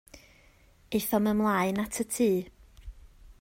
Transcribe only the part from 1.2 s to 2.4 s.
ymlaen at y tŷ.